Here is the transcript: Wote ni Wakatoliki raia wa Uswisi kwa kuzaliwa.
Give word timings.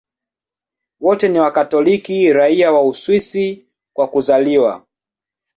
Wote 1.01 1.29
ni 1.29 1.39
Wakatoliki 1.39 2.33
raia 2.33 2.71
wa 2.71 2.87
Uswisi 2.87 3.65
kwa 3.95 4.07
kuzaliwa. 4.07 4.85